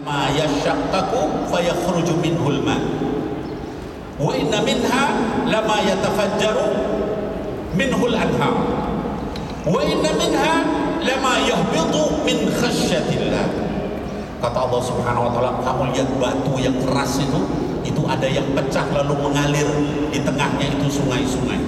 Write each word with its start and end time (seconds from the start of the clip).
ma 0.00 0.32
yashaqqaqu 0.32 1.52
al-ma 1.52 2.76
wa 4.16 4.32
inna 4.32 4.64
minha 4.64 5.04
lama 5.44 5.76
yatafajjaru 5.84 6.64
wa 9.68 9.80
inna 9.84 10.10
minha 10.16 10.54
lama 11.04 11.32
yahbitu 11.44 12.24
min 12.24 12.48
khasyatillah. 12.56 13.44
Kata 14.40 14.58
Allah 14.64 14.80
subhanahu 14.80 15.28
wa 15.28 15.30
ta'ala 15.36 15.60
kamu 15.60 15.82
lihat 15.92 16.08
batu 16.16 16.56
yang 16.56 16.76
keras 16.88 17.20
itu 17.20 17.40
itu 17.84 18.00
ada 18.08 18.24
yang 18.24 18.48
pecah 18.56 18.88
lalu 18.96 19.28
mengalir 19.28 19.68
di 20.08 20.24
tengahnya 20.24 20.72
itu 20.72 20.88
sungai-sungai. 20.88 21.60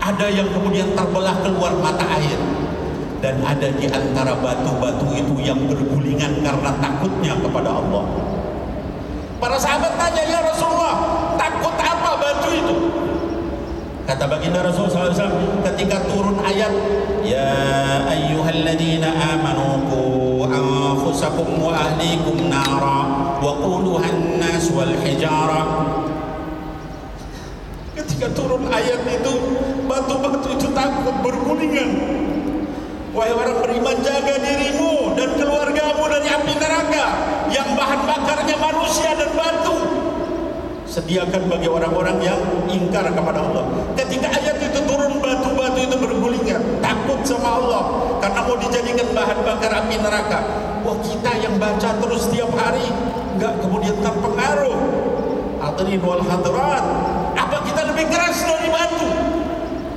Ada 0.00 0.32
yang 0.32 0.48
kemudian 0.48 0.96
terbelah 0.96 1.36
keluar 1.44 1.76
mata 1.76 2.08
air 2.08 2.40
dan 3.22 3.38
ada 3.46 3.70
di 3.70 3.86
antara 3.86 4.34
batu-batu 4.34 5.14
itu 5.14 5.34
yang 5.46 5.62
bergulingan 5.70 6.42
karena 6.42 6.74
takutnya 6.82 7.38
kepada 7.38 7.70
Allah. 7.70 8.04
Para 9.38 9.54
sahabat 9.54 9.94
tanya, 9.94 10.26
"Ya 10.26 10.42
Rasulullah, 10.42 10.94
takut 11.38 11.74
apa 11.78 12.10
batu 12.18 12.50
itu?" 12.50 12.76
Kata 14.02 14.26
baginda 14.26 14.66
Rasul 14.66 14.90
SAW 14.90 15.62
ketika 15.62 16.02
turun 16.10 16.42
ayat 16.42 16.74
Ya 17.22 18.02
ayyuhalladzina 18.10 19.14
amanu 19.14 19.86
ku 19.86 20.02
anfusakum 20.42 21.62
wa 21.62 21.70
ahlikum 21.70 22.50
nara 22.50 23.06
wa 23.38 23.52
quluhan 23.62 24.42
nas 24.42 24.66
wal 24.74 24.90
hijara 25.06 25.86
Ketika 27.94 28.34
turun 28.34 28.66
ayat 28.74 29.06
itu 29.06 29.32
batu-batu 29.86 30.50
itu 30.50 30.66
takut 30.74 31.14
bergulingan 31.22 31.90
Wahai 33.12 33.36
orang 33.36 33.60
beriman 33.60 33.96
jaga 34.00 34.40
dirimu 34.40 35.12
dan 35.12 35.36
keluargamu 35.36 36.08
dari 36.08 36.32
api 36.32 36.52
neraka 36.56 37.04
yang 37.52 37.68
bahan 37.76 38.08
bakarnya 38.08 38.56
manusia 38.56 39.12
dan 39.12 39.28
batu. 39.36 39.76
Sediakan 40.88 41.52
bagi 41.52 41.68
orang-orang 41.68 42.16
yang 42.24 42.40
ingkar 42.72 43.04
kepada 43.12 43.44
Allah. 43.44 43.68
Ketika 44.00 44.32
ayat 44.32 44.64
itu 44.64 44.80
turun 44.88 45.20
batu-batu 45.20 45.84
itu 45.84 45.96
bergulingan, 46.00 46.80
takut 46.80 47.20
sama 47.28 47.60
Allah 47.60 47.82
karena 48.24 48.40
mau 48.48 48.56
dijadikan 48.56 49.08
bahan 49.12 49.38
bakar 49.44 49.72
api 49.84 49.96
neraka. 50.00 50.40
Wah 50.80 50.96
kita 51.04 51.32
yang 51.36 51.60
baca 51.60 51.92
terus 52.00 52.32
setiap 52.32 52.48
hari 52.56 52.88
nggak 53.36 53.60
kemudian 53.60 53.96
terpengaruh. 54.00 54.76
Hadirin 55.60 56.00
wal 56.00 56.24
hadirat, 56.24 56.84
apa 57.36 57.56
kita 57.68 57.92
lebih 57.92 58.08
keras 58.08 58.40
dari 58.48 58.72
batu? 58.72 59.08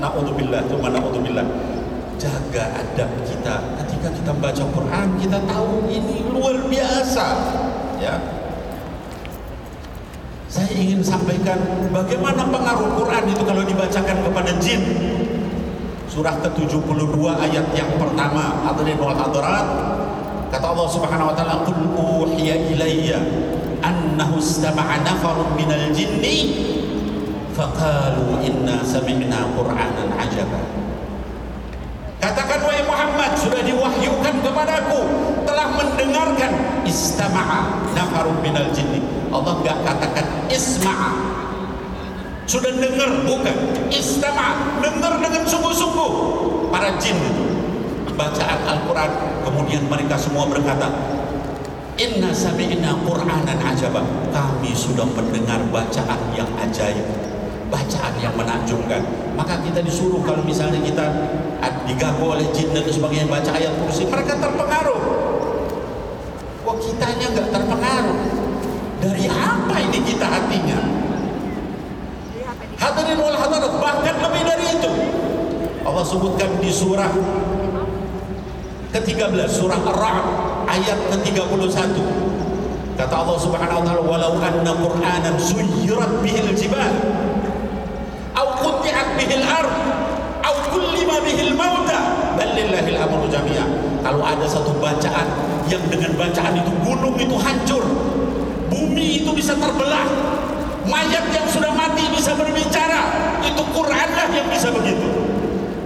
Naudzubillah, 0.04 0.62
cuma 0.68 0.92
naudzubillah 0.92 1.75
jaga 2.16 2.64
adab 2.80 3.12
kita. 3.28 3.56
Ketika 3.84 4.08
kita 4.12 4.32
baca 4.36 4.64
Quran 4.64 5.08
kita 5.20 5.38
tahu 5.46 5.88
ini 5.92 6.26
luar 6.32 6.58
biasa 6.68 7.26
ya. 8.00 8.16
Saya 10.48 10.72
ingin 10.72 11.04
sampaikan 11.04 11.60
bagaimana 11.92 12.48
pengaruh 12.48 12.96
Quran 12.96 13.24
itu 13.28 13.44
kalau 13.44 13.64
dibacakan 13.68 14.18
kepada 14.24 14.52
jin. 14.64 14.82
Surah 16.08 16.40
ke-72 16.40 17.16
ayat 17.28 17.66
yang 17.76 17.92
pertama. 18.00 18.64
Hadirin 18.64 18.96
wal 18.96 19.20
hadirat 19.20 19.68
kata 20.56 20.66
Allah 20.72 20.88
Subhanahu 20.88 21.32
wa 21.32 21.36
taala 21.36 21.68
qul 21.68 21.84
uhiya 22.00 22.72
ilayya 22.72 23.20
annahu 23.84 24.40
istama'a 24.40 25.04
nafarun 25.04 25.52
minal 25.60 25.92
jinni 25.92 26.56
faqalu 27.52 28.40
inna 28.40 28.80
sami'na 28.80 29.52
qur'anan 29.52 30.16
ajaba 30.16 30.85
sudah 33.46 33.62
diwahyukan 33.62 34.36
kepadaku 34.42 35.00
telah 35.46 35.70
mendengarkan 35.78 36.52
istama'a 36.82 37.94
nafarun 37.94 38.42
minal 38.42 38.66
jinni. 38.74 39.06
Allah 39.30 39.62
enggak 39.62 39.78
katakan 39.86 40.26
isma'a. 40.50 41.14
Sudah 42.50 42.74
dengar 42.74 43.10
bukan 43.22 43.58
istama'a, 43.94 44.82
dengar 44.82 45.22
dengan 45.22 45.46
sungguh-sungguh 45.46 46.12
para 46.74 46.98
jin. 46.98 47.22
Bacaan 48.16 48.60
Al-Qur'an 48.66 49.12
kemudian 49.44 49.92
mereka 49.92 50.16
semua 50.16 50.48
berkata 50.48 50.88
Inna 52.00 52.32
sami'na 52.32 52.96
Qur'anan 53.04 53.60
ajaba. 53.60 54.02
Kami 54.32 54.72
sudah 54.72 55.04
mendengar 55.14 55.60
bacaan 55.70 56.20
yang 56.34 56.48
ajaib 56.64 57.04
bacaan 57.66 58.14
yang 58.22 58.34
menakjubkan 58.38 59.02
maka 59.34 59.58
kita 59.66 59.82
disuruh 59.82 60.22
kalau 60.22 60.46
misalnya 60.46 60.78
kita 60.86 61.06
diganggu 61.86 62.26
oleh 62.26 62.48
jin 62.52 62.74
dan 62.74 62.86
sebagainya 62.86 63.30
baca 63.30 63.52
ayat 63.54 63.74
kursi 63.80 64.10
mereka 64.10 64.34
terpengaruh. 64.38 65.02
Wah 66.66 66.76
kitanya 66.82 67.26
nggak 67.32 67.50
terpengaruh. 67.54 68.20
Dari 69.06 69.26
apa 69.30 69.76
ini 69.86 70.00
kita 70.02 70.26
hatinya? 70.26 70.80
Hadirin 72.82 73.18
wal 73.22 73.38
hadirat 73.38 73.74
bahkan 73.78 74.16
lebih 74.18 74.42
dari 74.44 74.66
itu. 74.74 74.92
Allah 75.86 76.02
sebutkan 76.02 76.50
di 76.58 76.74
surah 76.74 77.14
ke-13 78.90 79.46
surah 79.52 79.80
Ar-Ra'd 79.86 80.26
ayat 80.72 81.00
ke-31. 81.14 81.94
Kata 82.96 83.14
Allah 83.14 83.38
Subhanahu 83.38 83.84
wa 83.84 83.86
taala 83.86 84.02
walau 84.02 84.40
anna 84.40 84.72
qur'anan 84.72 85.36
suyirat 85.36 86.24
bihil 86.24 86.48
jibal 86.56 86.96
au 88.40 88.48
quti'at 88.56 89.20
bihil 89.20 89.44
ard 89.44 89.68
au 89.68 89.85
kullima 91.16 91.20
bihil 91.24 91.54
mauta. 91.56 92.00
Bal 92.36 92.52
amru 93.00 93.28
jami'a. 93.32 93.66
Kalau 94.04 94.22
ada 94.22 94.46
satu 94.46 94.76
bacaan 94.78 95.28
yang 95.72 95.82
dengan 95.90 96.14
bacaan 96.20 96.54
itu 96.60 96.72
gunung 96.86 97.16
itu 97.18 97.36
hancur 97.42 97.82
bumi 98.70 99.24
itu 99.24 99.30
bisa 99.34 99.58
terbelah 99.58 100.06
mayat 100.86 101.26
yang 101.34 101.48
sudah 101.50 101.74
mati 101.74 102.06
bisa 102.14 102.38
berbicara 102.38 103.02
itu 103.42 103.64
Quran 103.74 104.10
lah 104.14 104.28
yang 104.30 104.48
bisa 104.52 104.70
begitu. 104.70 105.08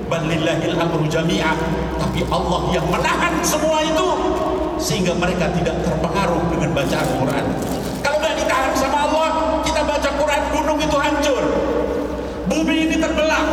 Bal 0.09 0.25
amru 0.25 1.05
jami'a. 1.05 1.53
Tapi 1.99 2.25
Allah 2.31 2.61
yang 2.73 2.85
menahan 2.89 3.33
semua 3.45 3.85
itu 3.85 4.07
sehingga 4.79 5.13
mereka 5.13 5.51
tidak 5.53 5.75
terpengaruh 5.85 6.41
dengan 6.49 6.71
bacaan 6.73 7.09
Quran. 7.21 7.45
Kalau 8.01 8.17
nggak 8.17 8.35
ditahan 8.41 8.73
sama 8.73 8.97
Allah 9.05 9.27
kita 9.61 9.85
baca 9.85 10.09
Quran 10.17 10.43
gunung 10.55 10.79
itu 10.81 10.97
hancur. 10.97 11.43
Bumi 12.49 12.89
ini 12.89 12.95
terbelah 12.97 13.43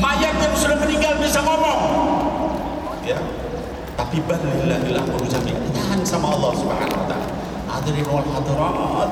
mayat 0.00 0.34
yang 0.40 0.54
sudah 0.56 0.76
meninggal 0.80 1.14
bisa 1.20 1.39
ngomong 1.50 2.10
ya. 3.04 3.18
Tapi 3.98 4.16
balillahil 4.24 4.96
amru 4.96 5.26
jami'a 5.28 5.58
ditahan 5.60 6.00
sama 6.06 6.32
Allah 6.32 6.52
Subhanahu 6.56 6.98
wa 7.04 7.06
taala. 7.10 7.28
Hadirin 7.70 8.06
wal 8.08 8.26
hadirat. 8.26 9.10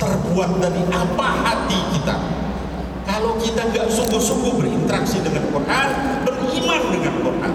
Terbuat 0.00 0.50
dari 0.64 0.82
apa 0.88 1.28
hati 1.44 1.78
kita? 1.92 2.16
Kalau 3.04 3.36
kita 3.36 3.68
nggak 3.68 3.86
sungguh-sungguh 3.92 4.52
berinteraksi 4.56 5.20
dengan 5.20 5.44
Quran 5.52 5.88
beriman 6.24 6.82
dengan 6.88 7.14
Quran. 7.20 7.52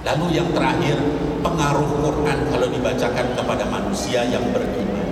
Lalu 0.00 0.26
yang 0.34 0.48
terakhir 0.50 0.96
pengaruh 1.44 1.88
Quran 2.02 2.38
kalau 2.50 2.66
dibacakan 2.68 3.26
kepada 3.38 3.64
manusia 3.70 4.26
yang 4.26 4.42
beriman. 4.50 5.08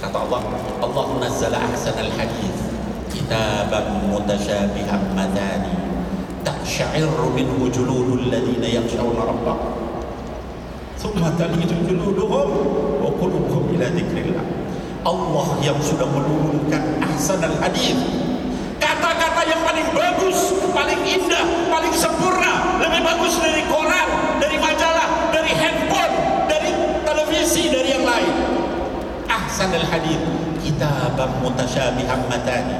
Kata 0.00 0.16
Allah 0.26 0.42
Allah 0.80 1.06
nazzala 1.20 1.58
ahsanal 1.60 2.12
hadith 2.14 2.56
kitaban 3.12 4.06
mutasyabihan 4.12 5.02
madani 5.12 5.85
taqsha'irru 6.66 7.30
minhu 7.30 7.70
juludul 7.70 8.26
ladina 8.26 8.66
yakhshawna 8.66 9.22
rabbahum. 9.22 9.70
Thumma 10.98 11.30
talinu 11.38 11.78
juluduhum 11.86 12.48
wa 12.98 13.10
qulubuhum 13.14 13.70
ila 13.78 13.86
dzikrillah 13.94 14.42
Allah 15.06 15.46
yang 15.62 15.78
sudah 15.78 16.10
menurunkan 16.10 16.98
ahsanal 17.06 17.54
hadith 17.62 17.94
kata-kata 18.82 19.46
yang 19.46 19.62
paling 19.62 19.86
bagus 19.94 20.58
paling 20.74 20.98
indah 21.06 21.70
paling 21.70 21.94
sempurna 21.94 22.82
lebih 22.82 22.98
bagus 23.06 23.38
dari 23.38 23.62
koran 23.70 24.08
dari 24.42 24.58
majalah 24.58 25.30
dari 25.30 25.54
handphone 25.54 26.14
dari 26.50 26.74
televisi 27.06 27.70
dari 27.70 27.94
yang 27.94 28.02
lain. 28.02 28.34
Ahsanal 29.30 29.86
hadith 29.86 30.18
kitabam 30.66 31.30
mutasyabihan 31.46 32.26
matani 32.26 32.74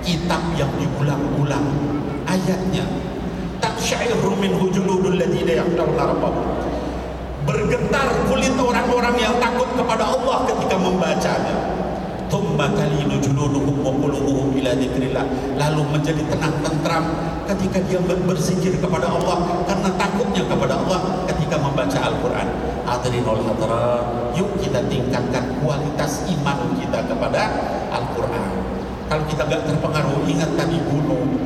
kitab 0.00 0.40
yang 0.56 0.72
diulang-ulang 0.80 1.68
ayatnya 2.24 2.86
taqsyairu 3.86 4.34
minhu 4.42 4.66
juludul 4.74 5.14
ladina 5.14 5.62
yakhshawna 5.62 6.10
rabbahum. 6.10 6.42
Bergetar 7.46 8.26
kulit 8.26 8.50
orang-orang 8.58 9.14
yang 9.14 9.38
takut 9.38 9.70
kepada 9.78 10.10
Allah 10.10 10.42
ketika 10.50 10.74
membacanya. 10.74 11.54
Thumma 12.26 12.66
talinu 12.74 13.22
juluduhum 13.22 13.86
wa 13.86 14.10
ila 14.58 14.70
dzikrillah. 14.74 15.22
Lalu 15.54 15.82
menjadi 15.94 16.18
tenang 16.26 16.58
tentram 16.66 17.14
ketika 17.46 17.78
dia 17.86 18.02
berzikir 18.02 18.74
kepada 18.82 19.06
Allah 19.06 19.62
karena 19.70 19.90
takutnya 19.94 20.42
kepada 20.50 20.74
Allah 20.82 21.00
ketika 21.30 21.54
membaca 21.62 21.98
Al-Qur'an. 22.10 22.48
Hadirin 22.90 23.22
wal 23.22 23.38
hadirat 23.38 24.34
yuk 24.34 24.50
kita 24.58 24.82
tingkatkan 24.90 25.46
kualitas 25.62 26.26
iman 26.26 26.74
kita 26.74 27.06
kepada 27.06 27.54
Al-Qur'an. 27.94 28.50
Kalau 29.06 29.22
kita 29.30 29.46
enggak 29.46 29.62
terpengaruh 29.70 30.26
ingat 30.26 30.50
tadi 30.58 30.82
gunung 30.90 31.38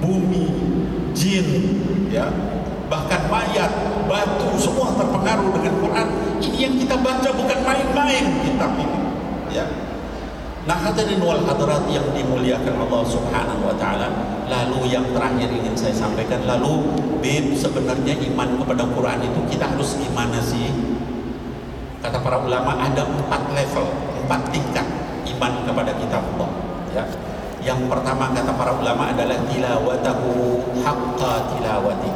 bumi 0.00 0.79
jin 1.20 1.46
ya 2.08 2.32
bahkan 2.88 3.28
mayat, 3.30 3.70
batu 4.08 4.56
semua 4.58 4.90
terpengaruh 4.98 5.52
dengan 5.54 5.70
kita 6.90 7.06
baca 7.06 7.30
bukan 7.30 7.58
main-main 7.62 8.24
kitab 8.42 8.74
ini 8.74 8.98
ya 9.54 9.62
Nah 10.60 10.76
hadirin 10.76 11.24
wal 11.24 11.40
hadirat 11.40 11.88
yang 11.88 12.04
dimuliakan 12.12 12.84
Allah 12.84 13.02
Subhanahu 13.08 13.64
wa 13.64 13.74
taala. 13.80 14.12
Lalu 14.44 14.92
yang 14.92 15.08
terakhir 15.08 15.48
ingin 15.48 15.72
saya 15.72 15.96
sampaikan 15.96 16.44
lalu 16.44 16.84
Bib 17.24 17.56
sebenarnya 17.56 18.12
iman 18.28 18.60
kepada 18.60 18.84
Quran 18.92 19.24
itu 19.24 19.40
kita 19.56 19.72
harus 19.72 19.96
gimana 19.96 20.36
sih? 20.42 20.68
Kata 22.04 22.20
para 22.20 22.44
ulama 22.44 22.76
ada 22.76 23.08
empat 23.08 23.56
level, 23.56 23.86
empat 24.20 24.40
tingkat 24.52 24.84
iman 25.32 25.52
kepada 25.64 25.96
kitab 25.96 26.22
Allah. 26.36 26.50
Ya. 26.92 27.04
Yang 27.60 27.80
pertama 27.92 28.32
kata 28.32 28.52
para 28.56 28.72
ulama 28.72 29.12
adalah 29.12 29.36
tilawatahu 29.48 30.30
haqqa 30.80 31.34
tilawati. 31.52 32.12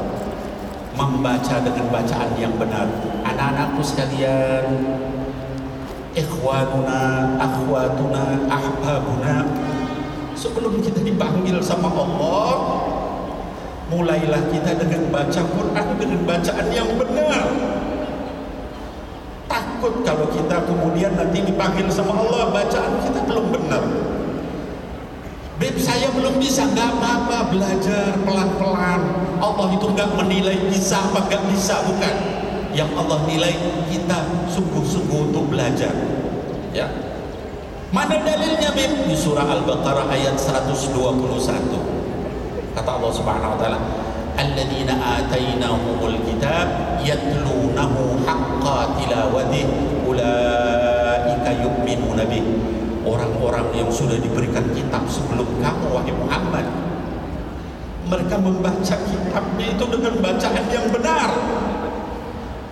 Membaca 0.94 1.56
dengan 1.60 1.86
bacaan 1.90 2.30
yang 2.38 2.54
benar. 2.54 2.86
Anak-anakku 3.26 3.82
sekalian, 3.82 4.66
ikhwanuna, 6.14 7.34
akhwatuna, 7.42 8.24
ahbabuna 8.46 9.42
sebelum 10.38 10.82
kita 10.82 11.00
dipanggil 11.02 11.58
sama 11.62 11.90
Allah 11.90 12.82
mulailah 13.88 14.42
kita 14.50 14.74
dengan 14.76 15.08
baca 15.08 15.40
Quran 15.40 15.86
dengan 15.96 16.20
bacaan 16.26 16.66
yang 16.74 16.90
benar 16.98 17.46
takut 19.46 19.94
kalau 20.02 20.26
kita 20.34 20.56
kemudian 20.66 21.14
nanti 21.14 21.38
dipanggil 21.46 21.86
sama 21.88 22.18
Allah 22.18 22.50
bacaan 22.50 22.92
kita 23.06 23.20
belum 23.24 23.46
benar 23.54 23.82
Beb 25.64 25.80
saya 25.80 26.12
belum 26.12 26.36
bisa, 26.36 26.68
nggak 26.76 27.00
apa-apa 27.00 27.48
belajar 27.48 28.12
pelan-pelan. 28.20 29.00
Allah 29.40 29.68
itu 29.72 29.86
nggak 29.96 30.12
menilai 30.12 30.60
bisa 30.68 31.00
apa 31.00 31.24
nggak 31.24 31.40
bisa, 31.56 31.80
bukan 31.88 32.12
yang 32.76 32.92
Allah 32.92 33.24
nilai 33.24 33.56
kita 33.88 34.28
sungguh-sungguh 34.52 35.32
untuk 35.32 35.48
belajar. 35.48 35.88
Ya. 36.76 36.84
Mana 37.96 38.20
dalilnya 38.20 38.76
Bib? 38.76 39.08
Di 39.08 39.16
surah 39.16 39.48
Al-Baqarah 39.48 40.12
ayat 40.12 40.36
121. 40.36 41.80
Kata 42.76 42.90
Allah 43.00 43.12
Subhanahu 43.16 43.56
wa 43.56 43.58
taala, 43.64 43.80
"Alladzina 44.36 45.00
atainahumul 45.00 46.20
kitab 46.28 47.00
yatlunahu 47.00 48.20
haqqa 48.28 49.00
tilawatih 49.00 49.64
ulaika 50.04 51.56
yu'minuna 51.56 52.28
bih." 52.28 52.83
Orang-orang 53.04 53.68
yang 53.76 53.88
sudah 53.92 54.16
diberikan 54.16 54.64
kitab 54.72 55.04
sebelum 55.12 55.44
kamu 55.60 55.86
wahai 55.92 56.12
Muhammad. 56.16 56.64
Mereka 58.08 58.36
membaca 58.40 58.96
kitabnya 58.96 59.66
itu 59.76 59.84
dengan 59.88 60.14
bacaan 60.24 60.64
yang 60.72 60.86
benar. 60.88 61.28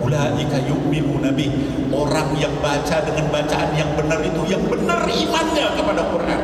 Ulaika 0.01 0.57
yu'minu 0.67 1.21
nabi 1.21 1.47
Orang 1.93 2.35
yang 2.35 2.51
baca 2.59 2.97
dengan 3.07 3.29
bacaan 3.29 3.71
yang 3.77 3.87
benar 3.95 4.19
itu 4.19 4.41
Yang 4.51 4.65
benar 4.67 5.05
imannya 5.05 5.65
kepada 5.79 6.01
Quran. 6.11 6.41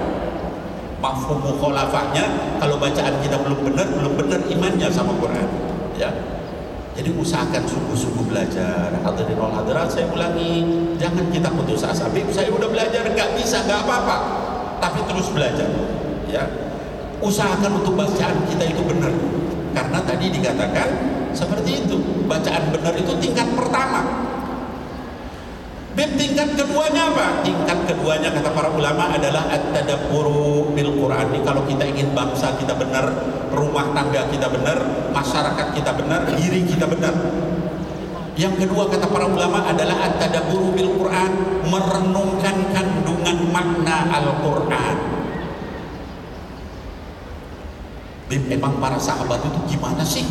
Mafhum 1.02 1.44
mukhalafahnya 1.44 2.24
Kalau 2.62 2.80
bacaan 2.80 3.20
kita 3.20 3.36
belum 3.42 3.60
benar 3.68 3.88
Belum 3.90 4.14
benar 4.16 4.40
imannya 4.48 4.88
sama 4.94 5.12
Quran. 5.18 5.50
Ya 6.00 6.39
jadi 7.00 7.16
usahakan 7.16 7.64
sungguh-sungguh 7.64 8.28
belajar 8.28 8.92
Hadirin 8.92 9.40
wal 9.40 9.56
hadirat 9.56 9.88
saya 9.88 10.12
ulangi 10.12 10.68
Jangan 11.00 11.32
kita 11.32 11.48
putus 11.56 11.88
asa 11.88 12.12
Bib 12.12 12.28
saya 12.36 12.52
udah 12.52 12.68
belajar 12.68 13.08
nggak 13.08 13.40
bisa 13.40 13.64
nggak 13.64 13.88
apa-apa 13.88 14.18
Tapi 14.84 15.00
terus 15.08 15.32
belajar 15.32 15.72
Ya 16.28 16.44
Usahakan 17.24 17.80
untuk 17.80 17.96
bacaan 17.96 18.44
kita 18.52 18.64
itu 18.68 18.84
benar 18.84 19.16
Karena 19.72 20.00
tadi 20.04 20.28
dikatakan 20.28 21.20
seperti 21.34 21.86
itu. 21.86 21.98
Bacaan 22.26 22.74
benar 22.74 22.94
itu 22.98 23.14
tingkat 23.22 23.48
pertama. 23.54 24.02
Bib 25.98 26.12
tingkat 26.16 26.56
keduanya 26.56 27.12
apa? 27.12 27.28
Tingkat 27.44 27.80
keduanya 27.90 28.30
kata 28.32 28.50
para 28.54 28.70
ulama 28.72 29.12
adalah 29.14 29.50
at-tadabburu 29.52 30.72
bil 30.78 30.96
Quran. 30.96 31.28
Kalau 31.44 31.66
kita 31.66 31.84
ingin 31.90 32.14
bangsa 32.14 32.56
kita 32.56 32.78
benar, 32.78 33.10
rumah 33.52 33.92
tangga 33.94 34.30
kita 34.30 34.48
benar, 34.50 34.78
masyarakat 35.14 35.68
kita 35.76 35.92
benar, 35.98 36.26
diri 36.38 36.66
kita 36.66 36.86
benar. 36.86 37.14
Yang 38.40 38.66
kedua 38.66 38.88
kata 38.88 39.12
para 39.12 39.28
ulama 39.28 39.68
adalah 39.68 40.08
at-tadabburu 40.08 40.72
bil 40.72 40.96
Quran, 40.96 41.32
merenungkan 41.68 42.56
kandungan 42.72 43.38
makna 43.52 44.08
Al-Qur'an. 44.16 44.98
Bib, 48.30 48.46
emang 48.48 48.78
para 48.78 48.96
sahabat 49.02 49.42
itu 49.42 49.76
gimana 49.76 50.06
sih 50.06 50.24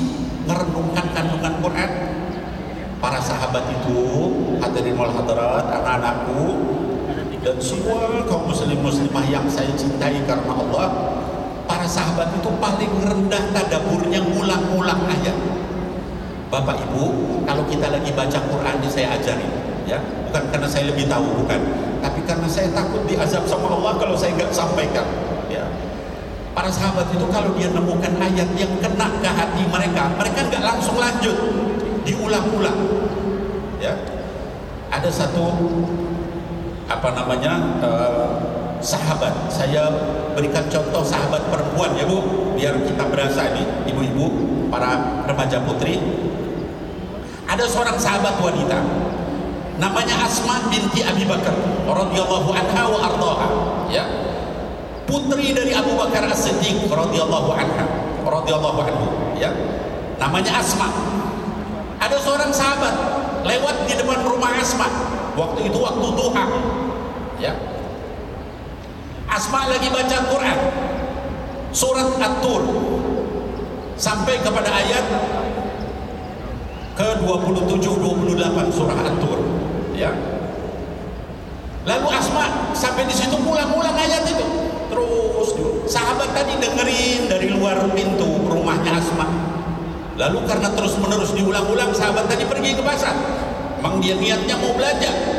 merenungkan 0.47 1.13
kandungan 1.13 1.61
Quran? 1.61 1.91
Para 3.03 3.21
sahabat 3.21 3.67
itu 3.75 3.99
hadirin 4.63 4.97
wal 4.97 5.13
hadirat, 5.13 5.67
anak-anakku 5.67 6.43
dan 7.43 7.57
semua 7.63 8.25
kaum 8.27 8.51
muslim 8.51 8.79
muslimah 8.83 9.27
yang 9.31 9.47
saya 9.47 9.71
cintai 9.75 10.19
karena 10.27 10.53
Allah, 10.53 11.18
para 11.69 11.85
sahabat 11.85 12.33
itu 12.33 12.49
paling 12.57 12.93
rendah 13.05 13.45
tadaburnya 13.53 14.25
ngulang-ngulang 14.25 15.05
ayat. 15.05 15.37
Bapak 16.49 16.81
Ibu, 16.81 17.05
kalau 17.45 17.61
kita 17.69 17.93
lagi 17.93 18.09
baca 18.17 18.41
Quran 18.41 18.75
ini 18.81 18.89
saya 18.89 19.21
ajarin, 19.21 19.53
ya, 19.85 20.01
bukan 20.01 20.49
karena 20.49 20.65
saya 20.65 20.89
lebih 20.89 21.05
tahu, 21.05 21.45
bukan, 21.45 21.61
tapi 22.01 22.25
karena 22.25 22.49
saya 22.49 22.73
takut 22.73 23.05
diazab 23.05 23.45
sama 23.45 23.69
Allah 23.69 24.01
kalau 24.01 24.17
saya 24.17 24.33
nggak 24.33 24.49
sampaikan, 24.49 25.05
ya. 25.53 25.69
Para 26.57 26.73
sahabat 26.73 27.13
itu 27.13 27.29
kalau 27.29 27.53
dia 27.53 27.69
nemukan 27.69 28.17
ayat 28.17 28.49
yang 28.57 28.73
kena 28.81 29.07
ke 29.21 29.29
hati 29.29 29.63
mereka, 29.69 30.09
mereka 30.17 30.41
nggak 30.49 30.65
langsung 30.65 30.97
lanjut, 30.97 31.37
diulang-ulang. 32.09 32.81
Ya, 33.77 33.93
ada 34.89 35.13
satu 35.13 35.53
apa 36.89 37.09
namanya 37.13 37.53
uh, 37.85 38.58
sahabat. 38.81 39.51
Saya 39.51 39.91
berikan 40.35 40.67
contoh 40.71 41.03
sahabat 41.03 41.43
perempuan 41.51 41.95
ya 41.99 42.05
bu, 42.07 42.19
biar 42.55 42.75
kita 42.85 43.05
berasa 43.11 43.55
ini 43.55 43.63
ibu-ibu, 43.91 44.27
para 44.73 45.23
remaja 45.27 45.63
putri. 45.63 45.99
Ada 47.49 47.65
seorang 47.65 47.97
sahabat 47.97 48.39
wanita, 48.39 48.79
namanya 49.81 50.29
Asma 50.29 50.69
binti 50.69 51.01
Abi 51.01 51.25
Bakar, 51.25 51.57
radhiyallahu 51.89 52.51
anha 52.53 52.83
wa 52.87 52.99
ardhaha. 53.09 53.49
Ya, 53.89 54.05
putri 55.09 55.57
dari 55.57 55.73
Abu 55.73 55.97
Bakar 55.97 56.29
As-Siddiq 56.29 56.85
radhiyallahu 56.93 57.49
anha 57.57 57.89
radhiyallahu 58.29 58.79
anhu 58.85 59.07
ya 59.41 59.49
namanya 60.21 60.61
Asma 60.61 60.93
ada 61.97 62.17
seorang 62.21 62.53
sahabat 62.53 62.93
lewat 63.49 63.89
di 63.89 63.97
depan 63.97 64.21
rumah 64.29 64.53
Asma 64.61 64.85
waktu 65.33 65.73
itu 65.73 65.79
waktu 65.81 66.07
duha 66.13 66.45
ya 67.41 67.57
Asma 69.39 69.71
lagi 69.71 69.87
baca 69.87 70.19
Quran. 70.35 70.59
Surat 71.71 72.11
At-Tur. 72.19 72.59
Sampai 73.95 74.43
kepada 74.43 74.67
ayat 74.67 75.07
ke 76.99 77.23
27 77.23 77.79
28 77.79 78.35
surah 78.75 78.99
At-Tur. 78.99 79.39
Ya. 79.95 80.11
Lalu 81.87 82.09
Asma 82.11 82.75
sampai 82.75 83.07
di 83.07 83.15
situ 83.15 83.39
pulang-pulang 83.39 83.95
ayat 83.95 84.27
itu. 84.27 84.43
Terus 84.91 85.49
sahabat 85.87 86.35
tadi 86.35 86.59
dengerin 86.59 87.31
dari 87.31 87.55
luar 87.55 87.79
pintu 87.95 88.43
rumahnya 88.43 88.99
Asma. 88.99 89.31
Lalu 90.19 90.51
karena 90.51 90.75
terus 90.75 90.99
menerus 90.99 91.31
diulang-ulang 91.31 91.95
sahabat 91.95 92.27
tadi 92.27 92.43
pergi 92.43 92.75
ke 92.75 92.83
pasar. 92.83 93.15
Memang 93.79 94.03
dia 94.03 94.19
niatnya 94.19 94.59
mau 94.59 94.75
belanja 94.75 95.39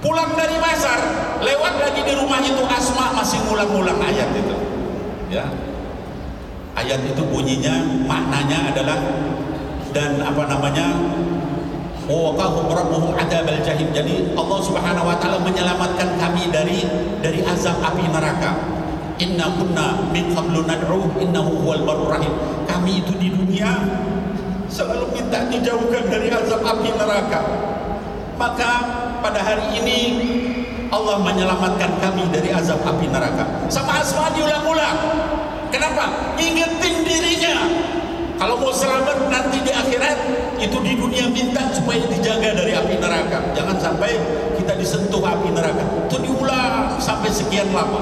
pulang 0.00 0.32
dari 0.36 0.56
pasar 0.60 0.98
lewat 1.44 1.74
lagi 1.80 2.00
di 2.04 2.12
rumah 2.16 2.40
itu 2.40 2.64
Asma 2.64 3.12
masih 3.16 3.40
ngulang-ngulang 3.44 4.00
ayat 4.00 4.28
itu 4.32 4.56
ya 5.28 5.44
ayat 6.76 7.00
itu 7.04 7.22
bunyinya 7.28 8.04
maknanya 8.08 8.72
adalah 8.72 8.98
dan 9.92 10.22
apa 10.22 10.42
namanya 10.46 10.96
adzabal 13.30 13.62
jahim. 13.62 13.88
Jadi 13.94 14.34
Allah 14.34 14.58
Subhanahu 14.58 15.06
wa 15.06 15.16
taala 15.22 15.38
menyelamatkan 15.46 16.18
kami 16.18 16.50
dari 16.50 16.82
dari 17.22 17.46
azab 17.46 17.78
api 17.78 18.10
neraka. 18.10 18.58
Inna 19.22 19.52
kunna 19.54 20.10
min 20.10 20.34
qablu 20.34 20.66
nad'u 20.66 21.14
innahu 21.22 21.62
huwal 21.62 21.86
barur 21.86 22.10
rahim. 22.10 22.32
Kami 22.66 23.04
itu 23.04 23.14
di 23.20 23.30
dunia 23.30 23.70
selalu 24.66 25.14
minta 25.14 25.46
dijauhkan 25.46 26.10
dari 26.10 26.28
azab 26.34 26.66
api 26.66 26.90
neraka. 26.98 27.40
Maka 28.34 28.70
pada 29.20 29.40
hari 29.44 29.78
ini 29.78 30.00
Allah 30.90 31.22
menyelamatkan 31.22 32.02
kami 32.02 32.26
dari 32.34 32.50
azab 32.50 32.82
api 32.82 33.06
neraka. 33.06 33.46
Sama 33.70 34.02
Asma 34.02 34.32
diulang-ulang. 34.34 34.98
Kenapa? 35.70 36.34
Ingetin 36.34 37.06
dirinya 37.06 37.56
kalau 38.40 38.56
mau 38.56 38.72
selamat 38.72 39.28
nanti 39.28 39.60
di 39.60 39.68
akhirat 39.68 40.18
itu 40.56 40.76
di 40.80 40.96
dunia 40.96 41.28
minta 41.28 41.60
supaya 41.76 42.00
dijaga 42.08 42.56
dari 42.56 42.72
api 42.72 42.96
neraka. 42.96 43.52
Jangan 43.52 43.76
sampai 43.76 44.16
kita 44.56 44.74
disentuh 44.80 45.20
api 45.20 45.52
neraka. 45.52 45.84
Itu 46.08 46.18
diulang 46.24 46.96
sampai 46.98 47.28
sekian 47.28 47.68
lama. 47.70 48.00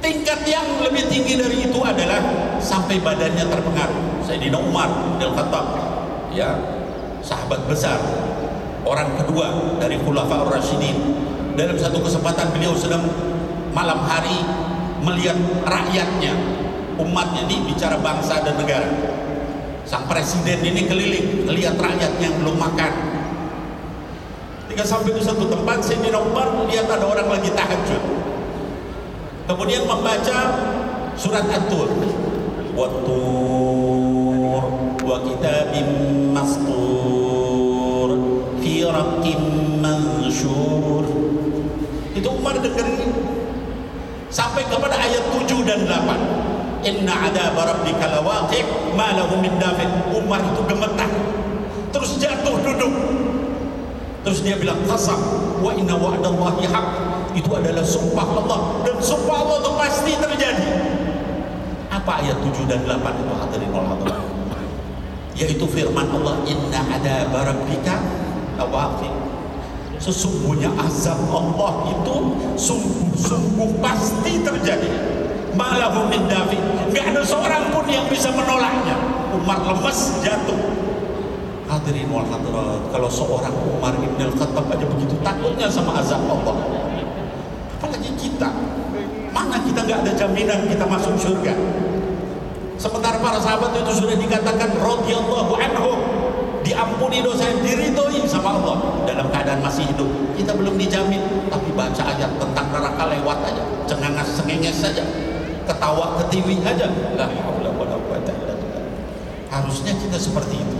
Tingkat 0.00 0.40
yang 0.48 0.64
lebih 0.80 1.04
tinggi 1.12 1.36
dari 1.36 1.68
itu 1.68 1.80
adalah 1.84 2.20
sampai 2.58 2.96
badannya 2.98 3.44
terpengaruh. 3.44 4.24
Sayyidina 4.24 4.56
Umar 4.56 4.88
bin 5.20 5.28
Khattab 5.36 5.64
ya 6.32 6.56
sahabat 7.20 7.60
besar 7.68 8.00
orang 8.84 9.16
kedua 9.16 9.76
dari 9.80 9.96
Khulafaur 9.98 10.52
Rasyidin 10.52 10.96
dalam 11.56 11.76
satu 11.80 11.98
kesempatan 12.04 12.52
beliau 12.52 12.76
sedang 12.76 13.02
malam 13.72 13.98
hari 14.04 14.44
melihat 15.02 15.36
rakyatnya 15.66 16.32
umatnya 17.00 17.42
ini 17.50 17.66
bicara 17.72 17.98
bangsa 17.98 18.40
dan 18.44 18.54
negara. 18.60 18.86
Sang 19.84 20.08
presiden 20.08 20.64
ini 20.64 20.88
keliling 20.88 21.44
melihat 21.44 21.76
rakyat 21.76 22.16
yang 22.22 22.32
belum 22.40 22.56
makan. 22.56 22.92
Ketika 24.64 24.84
sampai 24.86 25.12
di 25.12 25.20
satu 25.20 25.44
tempat 25.44 25.84
Sayyidina 25.84 26.18
Umar 26.18 26.48
lihat 26.66 26.88
ada 26.88 27.04
orang 27.04 27.28
lagi 27.28 27.52
tahajud. 27.52 28.02
Kemudian 29.44 29.84
membaca 29.84 30.38
surat 31.20 31.44
At-Tur. 31.52 31.92
Wat-Tur 32.74 34.62
wa 35.04 35.16
kitabim 35.20 35.88
mastur 36.32 36.93
mansyur 40.44 41.04
itu 42.14 42.28
Umar 42.30 42.54
dengerin. 42.60 43.12
Sampai 44.30 44.66
kepada 44.66 44.98
ayat 44.98 45.22
7 45.30 45.62
dan 45.62 45.86
8 45.86 46.82
inna 46.82 47.14
adab 47.30 47.54
rabbika 47.54 48.18
lawaqi' 48.18 48.66
ma 48.98 49.14
lahu 49.14 49.38
min 49.38 49.54
dafi 49.62 49.86
Umar 50.10 50.42
itu 50.42 50.62
gemetar. 50.66 51.10
Terus 51.94 52.18
jatuh 52.18 52.58
duduk. 52.62 52.94
Terus 54.26 54.40
dia 54.42 54.58
bilang 54.58 54.82
qasam 54.90 55.20
wa 55.62 55.70
inna 55.74 55.94
wa'dallahi 55.94 56.66
haq. 56.66 56.86
Itu 57.34 57.50
adalah 57.54 57.82
sumpah 57.82 58.26
Allah. 58.26 58.60
Dan 58.86 58.96
sumpah 58.98 59.36
Allah 59.42 59.56
itu 59.62 59.70
pasti 59.74 60.12
terjadi. 60.18 60.68
Apa 61.94 62.22
ayat 62.22 62.38
7 62.42 62.66
dan 62.66 62.82
8 62.90 63.22
itu 63.22 63.32
hadirin 63.38 63.70
wal 63.70 63.86
hadirat? 63.86 64.22
Yaitu 65.34 65.66
firman 65.66 66.10
Allah 66.10 66.42
inna 66.46 66.80
adab 66.94 67.34
rabbika 67.34 68.02
lawaqi' 68.58 69.23
sesungguhnya 70.04 70.68
azab 70.84 71.16
Allah 71.32 71.88
itu 71.88 72.16
sungguh-sungguh 72.60 73.80
pasti 73.80 74.36
terjadi. 74.44 74.92
Malahu 75.56 76.12
min 76.12 76.28
dafi 76.28 76.60
ada 77.14 77.22
seorang 77.24 77.72
pun 77.72 77.86
yang 77.88 78.04
bisa 78.12 78.28
menolaknya. 78.28 78.96
Umar 79.32 79.64
lemes 79.64 80.20
jatuh. 80.20 80.60
Hadirin 81.64 82.12
wal 82.12 82.28
hadirat 82.28 82.92
kalau 82.92 83.08
seorang 83.08 83.54
Umar 83.64 83.96
ibn 83.96 84.20
al-Khattab 84.20 84.68
aja 84.68 84.84
begitu 84.84 85.16
takutnya 85.24 85.72
sama 85.72 86.04
azab 86.04 86.20
Allah. 86.28 86.58
Apalagi 87.80 88.12
kita. 88.20 88.52
Mana 89.32 89.56
kita 89.64 89.88
nggak 89.88 89.98
ada 90.04 90.12
jaminan 90.14 90.68
kita 90.68 90.84
masuk 90.84 91.16
surga? 91.16 91.54
Sementara 92.76 93.16
para 93.22 93.40
sahabat 93.40 93.72
itu 93.78 94.04
sudah 94.04 94.18
dikatakan 94.18 94.74
radhiyallahu 94.76 95.54
anhum 95.56 95.98
diampuni 96.64 97.20
dosa 97.20 97.44
yang 97.46 97.60
diridhoi 97.60 98.24
sama 98.24 98.56
Allah. 98.58 98.76
Dalam 99.04 99.28
keadaan 99.28 99.60
masih 99.60 99.84
hidup 99.92 100.08
kita 100.34 100.56
belum 100.56 100.80
dijamin. 100.80 101.20
Tapi 101.52 101.70
baca 101.76 102.02
ayat 102.02 102.32
tentang 102.40 102.66
neraka 102.72 103.04
lewat 103.12 103.38
aja 103.44 103.64
cengangas 103.84 104.28
cengenges 104.40 104.80
saja 104.80 105.04
ketawa 105.64 106.20
ketiwi 106.20 106.60
aja 106.60 106.88
la 107.16 107.28
haula 107.28 107.70
wala 107.72 107.96
quwata 108.08 108.32
illa 108.32 108.54
billah. 108.56 108.84
Harusnya 109.52 109.92
kita 109.96 110.16
seperti 110.16 110.60
itu. 110.60 110.78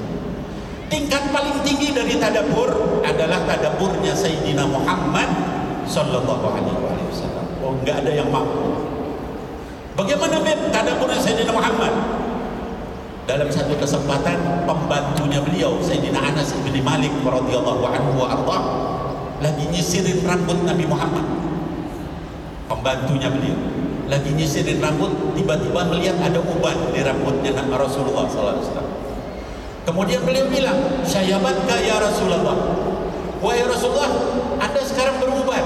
Tingkat 0.89 1.33
paling 1.33 1.65
tinggi 1.65 1.97
dari 1.97 2.17
tadabur 2.21 3.01
adalah 3.05 3.43
tadaburnya 3.49 4.13
Sayyidina 4.13 4.69
Muhammad 4.69 5.27
sallallahu 5.89 6.45
alaihi 6.45 7.05
wasallam. 7.09 7.45
Oh 7.65 7.73
enggak 7.81 8.05
ada 8.05 8.13
yang 8.13 8.29
mampu. 8.29 8.85
Bagaimana 9.97 10.43
Beb 10.43 10.61
tadaburnya 10.69 11.19
Sayyidina 11.19 11.53
Muhammad 11.55 11.93
dalam 13.25 13.49
satu 13.49 13.73
kesempatan 13.81 14.37
pembantunya 14.69 15.41
beliau 15.41 15.81
Sayyidina 15.81 16.21
Anas 16.21 16.53
bin 16.61 16.77
Malik 16.85 17.13
radhiyallahu 17.25 17.85
anhu 17.89 18.11
wa 18.21 18.27
arda 18.29 18.59
lagi 19.41 19.65
nyisirin 19.73 20.25
rambut 20.25 20.61
Nabi 20.65 20.85
Muhammad. 20.85 21.25
Pembantunya 22.69 23.29
beliau 23.33 23.57
lagi 24.13 24.31
nyisirin 24.37 24.81
rambut 24.85 25.13
tiba-tiba 25.33 25.89
melihat 25.89 26.21
ada 26.21 26.41
uban 26.41 26.77
di 26.93 27.01
rambutnya 27.01 27.57
Rasulullah 27.73 28.29
sallallahu 28.29 28.61
alaihi 28.61 28.67
wasallam. 28.69 28.89
Kemudian 29.85 30.21
beliau 30.25 30.47
bilang 30.49 30.79
syayabatka 31.05 31.77
ya 31.81 32.01
Rasulullah? 32.01 32.57
Wahai 33.41 33.65
Rasulullah 33.69 34.09
anda 34.61 34.81
sekarang 34.81 35.21
beruban 35.21 35.64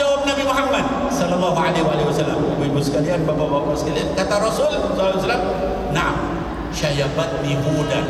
jawab 0.00 0.24
Nabi 0.24 0.42
Muhammad 0.48 0.84
sallallahu 1.12 1.58
alaihi 1.60 1.84
wasallam. 1.84 2.40
Ibu-ibu 2.56 2.80
sekalian 2.80 3.28
bapak-bapak 3.28 3.76
sekalian 3.76 4.08
kata 4.16 4.40
Rasul 4.40 4.72
sallallahu 4.72 4.96
alaihi 4.96 5.20
wasallam 5.20 5.44
na'am 5.92 6.16
syayabatni 6.72 7.60
hudan 7.60 8.06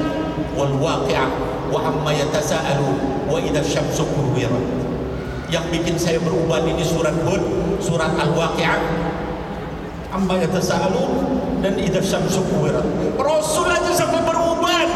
wal 0.55 0.75
waqi'ah 0.79 1.27
wa 1.75 1.83
amma 1.83 2.15
yatasaalu 2.15 2.95
wa 3.27 3.43
idza 3.43 3.67
syamsu 3.67 4.07
kuwirat. 4.07 4.63
Yang 5.51 5.67
bikin 5.75 5.97
saya 5.99 6.23
beruban 6.23 6.63
ini 6.63 6.87
surat 6.87 7.15
Hud 7.27 7.43
surat 7.83 8.15
Al-Waqi'ah. 8.15 8.79
Amma 10.15 10.39
yatasaalu 10.39 11.03
dan 11.59 11.75
idza 11.75 11.99
syamsu 11.99 12.47
kuwirat. 12.47 12.87
Rasul 13.19 13.67
aja 13.67 13.91
sampai 13.91 14.23
beruban. 14.23 14.87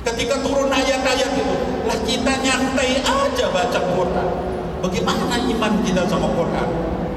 Ketika 0.00 0.40
turun 0.40 0.72
ayat-ayat 0.72 1.30
itu 1.36 1.56
lah 1.90 1.98
kita 2.06 2.32
nyantai 2.38 3.02
aja 3.02 3.46
baca 3.50 3.80
Quran. 3.82 4.28
Bagaimana 4.78 5.34
iman 5.42 5.72
kita 5.82 6.06
sama 6.06 6.30
Quran? 6.38 6.68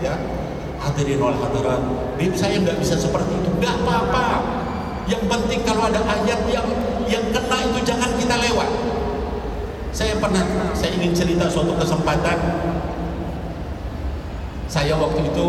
Ya. 0.02 0.18
Hadirin 0.82 1.22
wal 1.22 1.38
hadirat 1.38 1.80
bib 2.18 2.34
saya 2.34 2.58
nggak 2.58 2.82
bisa 2.82 2.98
seperti 2.98 3.38
itu. 3.38 3.50
Nggak 3.62 3.86
apa-apa. 3.86 4.26
Yang 5.06 5.24
penting 5.30 5.62
kalau 5.62 5.88
ada 5.88 6.02
ayat 6.02 6.42
yang 6.50 6.66
yang 7.06 7.24
kena 7.30 7.58
itu 7.70 7.80
jangan 7.86 8.10
kita 8.18 8.36
lewat. 8.50 8.70
Saya 9.94 10.18
pernah 10.18 10.42
saya 10.74 10.92
ingin 10.98 11.14
cerita 11.14 11.46
suatu 11.46 11.78
kesempatan. 11.78 12.40
Saya 14.66 14.98
waktu 14.98 15.30
itu 15.30 15.48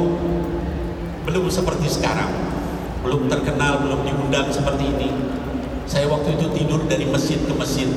belum 1.24 1.48
seperti 1.48 1.88
sekarang. 1.88 2.28
Belum 3.00 3.26
terkenal 3.32 3.80
belum 3.88 4.04
diundang 4.04 4.52
seperti 4.52 4.84
ini. 4.84 5.08
Saya 5.88 6.12
waktu 6.12 6.36
itu 6.36 6.46
tidur 6.52 6.84
dari 6.84 7.08
masjid 7.08 7.40
ke 7.40 7.52
masjid 7.56 7.88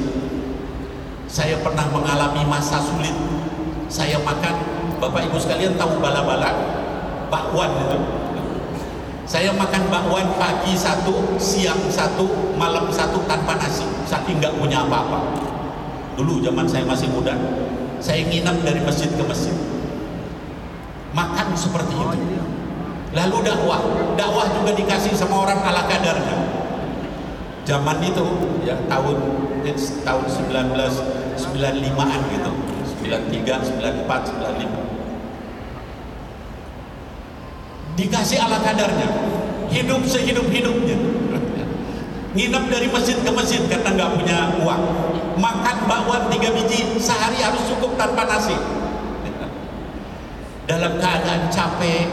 saya 1.27 1.59
pernah 1.61 1.85
mengalami 1.91 2.43
masa 2.47 2.79
sulit. 2.81 3.13
Saya 3.87 4.19
makan 4.19 4.55
Bapak 4.99 5.29
Ibu 5.29 5.37
sekalian 5.39 5.79
tahu 5.79 6.01
bala-bala? 6.01 6.51
Bakwan 7.31 7.71
itu. 7.87 7.99
Saya 9.27 9.51
makan 9.51 9.91
bakwan 9.91 10.27
pagi 10.39 10.73
satu 10.75 11.35
siang 11.35 11.79
satu 11.91 12.55
malam 12.55 12.87
satu 12.89 13.21
tanpa 13.27 13.59
nasi. 13.59 13.83
Saking 14.07 14.39
nggak 14.39 14.55
punya 14.55 14.87
apa-apa. 14.87 15.19
Dulu 16.15 16.41
zaman 16.41 16.65
saya 16.65 16.87
masih 16.87 17.11
muda 17.11 17.35
saya 17.97 18.21
nginap 18.29 18.61
dari 18.61 18.77
masjid 18.85 19.09
ke 19.09 19.23
masjid. 19.25 19.53
Makan 21.17 21.57
seperti 21.57 21.97
itu. 21.97 22.17
Lalu 23.17 23.37
dakwah. 23.41 23.81
Dakwah 24.13 24.45
juga 24.53 24.71
dikasih 24.77 25.17
sama 25.17 25.49
orang 25.49 25.57
ala 25.65 25.81
kadarnya. 25.89 26.37
Zaman 27.65 27.97
itu 28.05 28.23
ya 28.63 28.77
tahun 28.85 29.17
tahun 30.05 30.25
1995an 31.37 32.21
gitu. 32.33 32.51
93, 33.05 33.77
94, 33.77 34.33
95 34.35 34.87
dikasih 37.97 38.37
ala 38.37 38.61
kadarnya. 38.61 39.09
Hidup 39.67 40.05
sehidup-hidupnya 40.07 40.95
nginep 42.37 42.63
dari 42.69 42.87
masjid 42.93 43.17
ke 43.17 43.31
masjid 43.33 43.59
karena 43.65 43.89
nggak 43.97 44.11
punya 44.13 44.37
uang. 44.61 44.83
Makan 45.41 45.77
bakwan 45.89 46.29
tiga 46.29 46.53
biji 46.53 47.01
sehari 47.01 47.41
harus 47.41 47.65
cukup 47.65 47.97
tanpa 47.97 48.29
nasi. 48.29 48.53
Dalam 50.69 51.01
keadaan 51.01 51.49
capek 51.49 52.05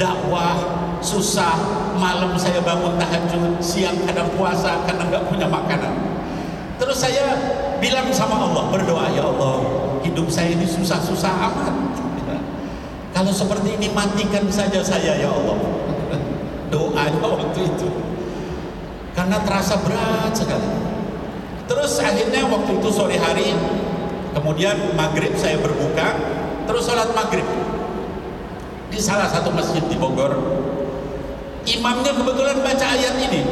dakwah 0.00 0.56
susah 1.04 1.54
malam 2.00 2.34
saya 2.40 2.62
bangun 2.64 2.96
tahajud 2.96 3.60
siang 3.60 3.98
kadang 4.08 4.30
puasa 4.34 4.82
karena 4.88 5.04
nggak 5.12 5.24
punya 5.28 5.46
makanan. 5.46 5.94
Terus 6.80 6.96
saya 6.96 7.36
bilang 7.78 8.10
sama 8.10 8.36
Allah 8.38 8.70
berdoa 8.70 9.06
ya 9.14 9.22
Allah 9.26 9.62
hidup 10.02 10.26
saya 10.30 10.54
ini 10.54 10.66
susah-susah 10.66 11.32
amat. 11.50 11.74
Kalau 13.14 13.32
seperti 13.34 13.74
ini 13.74 13.90
matikan 13.90 14.46
saja 14.46 14.78
saya 14.82 15.18
ya 15.18 15.30
Allah. 15.30 15.58
Doanya 16.70 17.18
waktu 17.24 17.66
itu. 17.66 17.88
Karena 19.16 19.42
terasa 19.42 19.80
berat 19.82 20.30
sekali. 20.36 20.70
Terus 21.66 21.98
akhirnya 21.98 22.46
waktu 22.46 22.78
itu 22.78 22.88
sore 22.88 23.18
hari 23.18 23.52
kemudian 24.32 24.76
maghrib 24.94 25.34
saya 25.34 25.58
berbuka 25.58 26.14
terus 26.70 26.86
sholat 26.86 27.10
maghrib. 27.12 27.46
Di 28.88 28.98
salah 29.02 29.28
satu 29.28 29.50
masjid 29.52 29.82
di 29.84 29.98
Bogor 29.98 30.32
imamnya 31.68 32.12
kebetulan 32.14 32.58
baca 32.62 32.86
ayat 32.94 33.14
ini. 33.18 33.42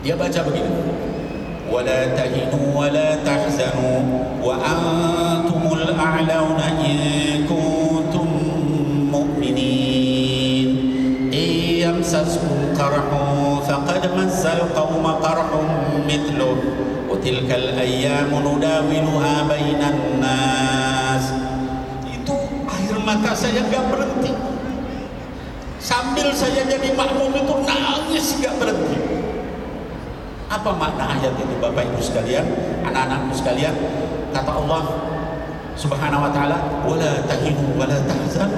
Dia 0.00 0.16
baca 0.16 0.40
begini 0.48 0.99
ولا 1.70 2.00
تهنوا 2.18 2.68
ولا 2.74 3.08
تحزنوا 3.24 3.98
وأنتم 4.42 5.62
الأعلون 5.72 6.60
إن 6.82 6.96
كنتم 7.46 8.28
مؤمنين. 9.14 10.68
إن 11.32 11.48
يمسسكم 11.86 12.56
قرح 12.78 13.06
مثله 16.10 16.56
وتلك 17.10 17.50
الأيام 17.54 18.30
نداولها 18.34 19.34
بين 19.48 19.80
الناس. 19.94 21.24
Mata 23.00 23.34
saya 23.34 23.66
nggak 23.66 23.90
berhenti. 23.90 24.30
Sambil 25.82 26.30
saya 26.30 26.62
jadi 26.62 26.94
makmum 26.94 27.34
itu 27.34 27.54
nangis 27.66 28.38
nggak 28.38 28.54
berhenti. 28.54 28.98
Apa 30.50 30.70
makna 30.74 31.14
ayat 31.14 31.38
ini 31.38 31.54
Bapak 31.62 31.86
Ibu 31.86 32.02
sekalian? 32.02 32.42
Anak-anakku 32.82 33.38
sekalian? 33.38 33.70
Kata 34.34 34.50
Allah 34.50 34.82
Subhanahu 35.78 36.26
wa 36.26 36.30
taala 36.34 36.58
wala 36.82 37.22
tahinu 37.30 37.78
wala 37.78 37.96
tahzan 38.04 38.50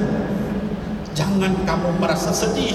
jangan 1.12 1.52
kamu 1.68 2.00
merasa 2.00 2.32
sedih. 2.32 2.72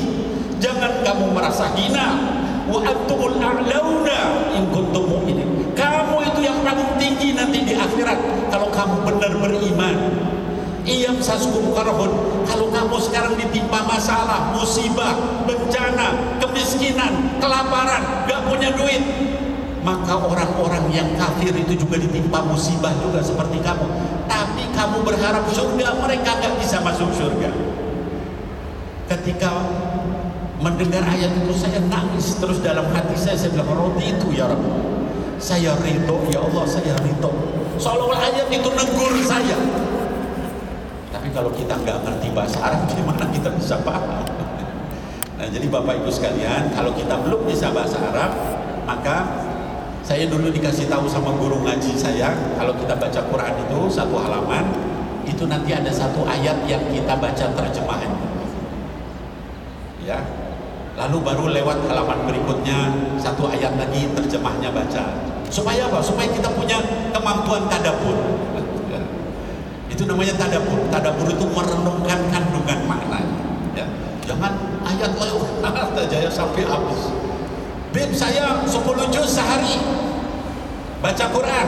Jangan 0.61 1.01
kamu 1.01 1.33
merasa 1.33 1.73
hina. 1.73 2.37
Wa 2.67 2.83
antumul 2.83 3.39
a'launa 3.41 4.19
in 4.53 4.69
kuntum 4.69 5.07
mu'minin. 5.07 5.73
Kamu 5.73 6.19
itu 6.21 6.39
yang 6.45 6.59
paling 6.61 6.89
tinggi 7.01 7.33
nanti 7.33 7.63
di 7.63 7.73
akhirat 7.73 8.19
kalau 8.53 8.69
kamu 8.69 8.95
benar 9.07 9.31
beriman 9.39 9.95
Iyam 10.87 11.19
saskum 11.19 11.75
karhun 11.75 12.07
Kalau 12.47 12.71
kamu 12.71 12.95
sekarang 13.03 13.35
ditimpa 13.35 13.83
masalah 13.83 14.55
Musibah, 14.55 15.43
bencana, 15.43 16.39
kemiskinan 16.39 17.37
Kelaparan, 17.43 18.23
gak 18.23 18.47
punya 18.47 18.71
duit. 18.71 19.03
Maka 19.83 20.15
orang-orang 20.15 20.87
yang 20.91 21.07
kafir 21.19 21.51
itu 21.51 21.83
juga 21.83 21.99
ditimpa 21.99 22.43
musibah 22.43 22.91
juga 23.03 23.23
seperti 23.23 23.59
kamu. 23.59 23.87
Tapi 24.31 24.63
kamu 24.71 25.03
berharap 25.03 25.43
surga 25.51 25.99
Mereka 26.07 26.31
gak 26.39 26.55
bisa 26.63 26.79
masuk 26.79 27.11
surga. 27.11 27.51
Ketika 29.11 29.51
mendengar 30.63 31.03
ayat 31.03 31.35
itu 31.35 31.51
saya 31.51 31.83
nangis 31.83 32.39
Terus 32.39 32.63
dalam 32.63 32.87
hati 32.95 33.15
saya. 33.19 33.35
Saya 33.35 33.59
bilang 33.59 33.75
Roti 33.75 34.15
itu 34.15 34.27
ya 34.31 34.47
Rabbi 34.47 34.71
Saya 35.35 35.75
ridho 35.83 36.17
ya 36.31 36.43
Allah 36.43 36.63
saya 36.65 36.95
ridho 37.03 37.31
Seolah-olah 37.77 38.19
ayat 38.19 38.47
itu 38.51 38.69
negur 38.71 39.13
saya 39.21 39.86
tapi 41.27 41.43
kalau 41.43 41.51
kita 41.51 41.75
nggak 41.75 42.07
ngerti 42.07 42.31
bahasa 42.31 42.55
Arab, 42.63 42.87
gimana 42.95 43.27
kita 43.35 43.51
bisa 43.51 43.75
paham? 43.83 44.23
Nah, 45.35 45.47
jadi 45.51 45.67
Bapak 45.67 45.99
Ibu 45.99 46.07
sekalian, 46.07 46.71
kalau 46.71 46.95
kita 46.95 47.19
belum 47.19 47.43
bisa 47.43 47.67
bahasa 47.75 47.99
Arab, 47.99 48.31
maka 48.87 49.27
saya 50.07 50.31
dulu 50.31 50.47
dikasih 50.55 50.87
tahu 50.87 51.03
sama 51.03 51.35
guru 51.35 51.67
ngaji 51.67 51.99
saya, 51.99 52.31
kalau 52.55 52.71
kita 52.79 52.95
baca 52.95 53.19
Quran 53.27 53.53
itu 53.59 53.79
satu 53.91 54.15
halaman, 54.23 54.71
itu 55.27 55.43
nanti 55.51 55.75
ada 55.75 55.91
satu 55.91 56.23
ayat 56.23 56.63
yang 56.63 56.79
kita 56.95 57.19
baca 57.19 57.45
terjemahannya. 57.59 58.31
Ya. 60.07 60.23
Lalu 60.95 61.27
baru 61.27 61.51
lewat 61.51 61.91
halaman 61.91 62.23
berikutnya 62.23 62.87
satu 63.19 63.51
ayat 63.51 63.75
lagi 63.75 64.07
terjemahnya 64.15 64.71
baca. 64.71 65.11
Supaya 65.51 65.91
apa? 65.91 65.99
Supaya 65.99 66.31
kita 66.31 66.47
punya 66.55 66.79
kemampuan 67.11 67.67
tadabur 67.67 68.15
itu 68.55 68.56
namanya 70.07 70.33
tadabur. 70.39 70.79
Tadabur 70.89 71.27
itu 71.27 71.45
merenungkan 71.51 72.19
kandungan 72.31 72.79
maknanya 72.87 73.35
ya. 73.75 73.85
jangan 74.23 74.55
ayat 74.87 75.11
lewat 75.13 75.93
aja 75.99 76.17
ya 76.23 76.31
sampai 76.31 76.63
habis. 76.63 77.11
Bib 77.91 78.11
saya 78.15 78.63
10 78.63 79.13
juz 79.13 79.27
sehari. 79.27 79.77
Baca 81.03 81.25
Quran. 81.29 81.67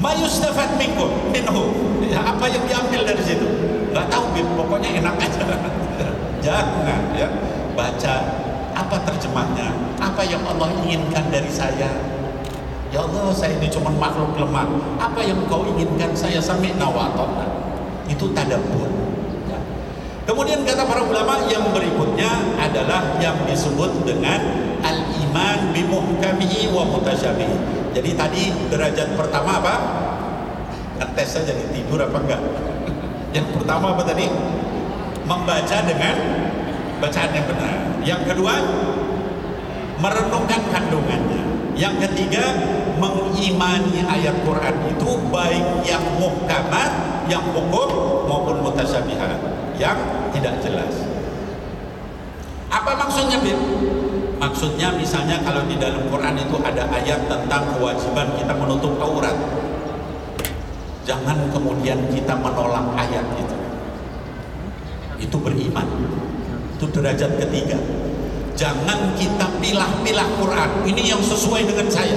Mayustafat 0.00 0.80
minkum 0.80 1.12
minhu. 1.28 1.76
Ya, 2.08 2.24
apa 2.24 2.48
yang 2.48 2.64
diambil 2.64 3.04
dari 3.04 3.20
situ? 3.20 3.44
Nggak 3.92 4.08
tahu 4.08 4.24
Bib 4.32 4.48
pokoknya 4.56 5.04
enak 5.04 5.14
aja. 5.20 5.44
Jangan 6.46 7.02
ya. 7.12 7.28
Baca 7.76 8.14
apa 8.70 8.96
terjemahnya 9.04 9.68
apa 10.00 10.22
yang 10.24 10.40
Allah 10.46 10.72
inginkan 10.84 11.28
dari 11.28 11.50
saya 11.52 11.90
Ya 12.90 13.06
Allah 13.06 13.30
saya 13.30 13.54
ini 13.54 13.70
cuma 13.70 13.94
makhluk 13.94 14.34
lemah 14.34 14.66
Apa 14.98 15.22
yang 15.22 15.38
kau 15.46 15.62
inginkan 15.62 16.10
saya 16.10 16.42
sampai 16.42 16.74
nawatona 16.74 17.46
Itu 18.10 18.34
tadabur 18.34 18.90
ya. 19.46 19.58
Kemudian 20.26 20.66
kata 20.66 20.82
para 20.90 21.06
ulama 21.06 21.38
yang 21.46 21.70
berikutnya 21.70 22.58
adalah 22.58 23.14
yang 23.22 23.38
disebut 23.46 24.02
dengan 24.02 24.42
Al-iman 24.82 25.70
bimuhkamihi 25.70 26.74
wa 26.74 26.82
mutasyabihi 26.90 27.54
Jadi 27.94 28.10
tadi 28.18 28.42
derajat 28.74 29.14
pertama 29.14 29.62
apa? 29.62 29.74
Ngetes 30.98 31.38
saja 31.38 31.54
di 31.54 31.70
tidur 31.70 32.02
apa 32.02 32.18
enggak? 32.18 32.42
Yang 33.38 33.54
pertama 33.54 33.94
apa 33.94 34.02
tadi? 34.02 34.26
Membaca 35.30 35.78
dengan 35.86 36.16
bacaan 36.98 37.30
yang 37.30 37.46
benar 37.46 37.74
Yang 38.02 38.22
kedua 38.34 38.54
Merenungkan 40.02 40.60
kandungannya 40.74 41.49
yang 41.80 41.96
ketiga, 41.96 42.44
mengimani 43.00 44.04
ayat 44.04 44.36
Quran 44.44 44.76
itu 44.92 45.08
baik 45.32 45.64
yang 45.88 46.04
muhkamat, 46.20 46.92
yang 47.32 47.40
hukum 47.56 47.88
maupun 48.28 48.60
mutasyabihat, 48.60 49.40
yang 49.80 49.96
tidak 50.36 50.60
jelas. 50.60 50.92
Apa 52.68 53.00
maksudnya, 53.00 53.40
Bib? 53.40 53.56
Maksudnya 54.36 54.92
misalnya 54.92 55.40
kalau 55.40 55.64
di 55.64 55.80
dalam 55.80 56.04
Quran 56.12 56.36
itu 56.36 56.56
ada 56.60 56.84
ayat 56.92 57.24
tentang 57.28 57.76
kewajiban 57.76 58.28
kita 58.36 58.52
menutup 58.56 59.00
aurat. 59.00 59.36
Jangan 61.08 61.48
kemudian 61.48 61.96
kita 62.12 62.36
menolak 62.36 62.92
ayat 62.96 63.24
itu. 63.40 63.56
Itu 65.20 65.36
beriman. 65.40 65.88
Itu 66.76 66.88
derajat 66.92 67.40
ketiga. 67.40 67.76
Jangan 68.58 69.14
kita 69.16 69.46
pilah-pilah 69.58 70.28
Quran. 70.38 70.70
Ini 70.86 71.02
yang 71.16 71.22
sesuai 71.22 71.66
dengan 71.66 71.86
saya. 71.90 72.16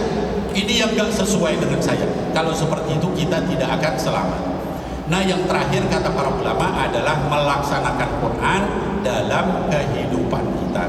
Ini 0.54 0.74
yang 0.86 0.89
gak 0.93 1.10
sesuai 1.17 1.58
dengan 1.58 1.82
saya. 1.82 2.06
Kalau 2.30 2.54
seperti 2.54 2.93
itu 2.98 3.10
kita 3.17 3.41
tidak 3.50 3.69
akan 3.82 3.93
selamat. 3.98 4.41
Nah 5.10 5.22
yang 5.26 5.43
terakhir 5.50 5.84
kata 5.91 6.13
para 6.15 6.32
ulama 6.32 6.80
adalah 6.80 7.17
melaksanakan 7.28 8.10
Quran 8.24 8.62
dalam 9.04 9.67
kehidupan 9.67 10.43
kita. 10.63 10.86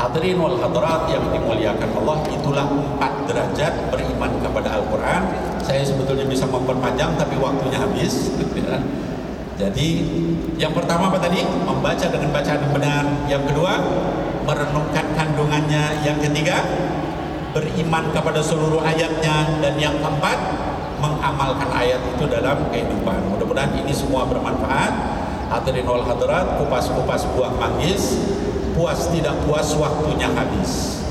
Hadirin 0.00 0.40
wal 0.40 0.58
hadirat 0.58 1.06
yang 1.14 1.30
dimuliakan 1.30 1.90
Allah 1.94 2.18
itulah 2.26 2.66
empat 2.66 3.12
derajat 3.30 3.72
beriman 3.92 4.34
kepada 4.42 4.82
Al-Quran. 4.82 5.22
Saya 5.62 5.86
sebetulnya 5.86 6.26
bisa 6.26 6.42
memperpanjang 6.50 7.14
tapi 7.14 7.38
waktunya 7.38 7.78
habis. 7.78 8.34
Jadi 9.62 9.88
yang 10.58 10.74
pertama 10.74 11.12
apa 11.12 11.22
tadi? 11.22 11.44
Membaca 11.44 12.02
dengan 12.02 12.34
bacaan 12.34 12.66
benar. 12.74 13.04
Yang 13.30 13.42
kedua 13.54 13.72
merenungkan 14.46 15.06
kandungannya. 15.14 16.02
Yang 16.06 16.30
ketiga, 16.30 16.62
beriman 17.54 18.10
kepada 18.10 18.40
seluruh 18.42 18.82
ayatnya. 18.82 19.62
Dan 19.62 19.74
yang 19.78 19.96
keempat, 19.98 20.38
mengamalkan 21.02 21.68
ayat 21.74 21.98
itu 22.14 22.24
dalam 22.30 22.70
kehidupan. 22.70 23.18
Mudah-mudahan 23.34 23.74
ini 23.82 23.90
semua 23.90 24.22
bermanfaat. 24.30 24.94
Hadirin 25.50 25.84
wal 25.84 26.06
hadirat, 26.06 26.56
kupas-kupas 26.62 27.28
buah 27.36 27.52
manggis, 27.60 28.16
puas 28.72 29.10
tidak 29.12 29.36
puas 29.44 29.68
waktunya 29.76 30.30
habis. 30.32 31.02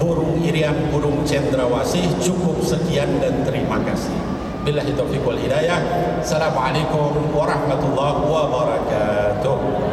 Burung 0.00 0.40
irian, 0.40 0.88
burung 0.88 1.26
cendrawasih, 1.28 2.20
cukup 2.22 2.62
sekian 2.64 3.20
dan 3.20 3.44
terima 3.44 3.80
kasih. 3.84 4.16
Billahi 4.64 4.96
taufiq 4.96 5.24
wal 5.24 5.36
hidayah. 5.36 5.78
Assalamualaikum 6.24 7.36
warahmatullahi 7.36 8.22
wabarakatuh. 8.24 9.85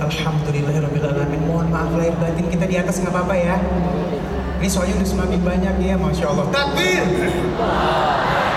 Alhamdulillahirrahmanirrahim 0.00 1.40
Mohon 1.44 1.68
maaf 1.68 1.92
lahir 1.92 2.16
batin 2.16 2.48
kita 2.48 2.64
di 2.64 2.76
atas 2.80 3.04
nggak 3.04 3.12
apa-apa 3.12 3.34
ya 3.36 3.56
Ini 4.60 4.68
soalnya 4.68 5.00
udah 5.00 5.08
semakin 5.08 5.40
banyak 5.40 5.74
ya, 5.80 5.96
masya 5.96 6.36
Allah. 6.36 6.44
Takbir! 6.52 7.00